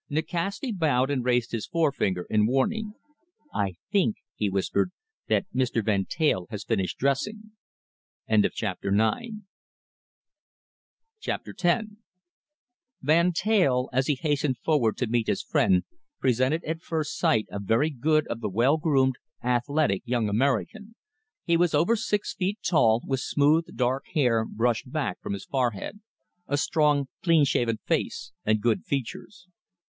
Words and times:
Nikasti 0.09 0.73
bowed 0.73 1.09
and 1.09 1.23
raised 1.23 1.51
his 1.51 1.67
forefinger 1.67 2.25
in 2.29 2.45
warning. 2.45 2.95
"I 3.53 3.75
think," 3.91 4.17
he 4.35 4.49
whispered, 4.49 4.91
"that 5.27 5.45
Mr. 5.55 5.85
Van 5.85 6.03
Teyl 6.05 6.47
has 6.49 6.65
finished 6.65 6.97
dressing." 6.97 7.51
CHAPTER 8.27 8.93
X 11.21 11.87
Van 13.01 13.31
Teyl, 13.31 13.89
as 13.93 14.07
he 14.07 14.15
hastened 14.15 14.57
forward 14.57 14.97
to 14.97 15.07
meet 15.07 15.27
his 15.27 15.43
friend, 15.43 15.83
presented 16.19 16.63
at 16.65 16.81
first 16.81 17.17
sight 17.17 17.45
a 17.49 17.59
very 17.59 17.91
good 17.91 18.25
type 18.25 18.31
of 18.31 18.41
the 18.41 18.49
well 18.49 18.77
groomed, 18.77 19.15
athletic 19.41 20.01
young 20.03 20.27
American. 20.27 20.95
He 21.45 21.55
was 21.55 21.73
over 21.75 21.95
six 21.95 22.33
feet 22.33 22.59
tall, 22.67 23.01
with 23.05 23.21
smooth, 23.21 23.77
dark 23.77 24.05
hair 24.13 24.43
brushed 24.45 24.91
back 24.91 25.21
from 25.21 25.33
his 25.33 25.45
forehead, 25.45 26.01
a 26.47 26.57
strong, 26.57 27.07
clean 27.23 27.45
shaven 27.45 27.77
face 27.85 28.33
and 28.43 28.59
good 28.59 28.83
features. 28.83 29.47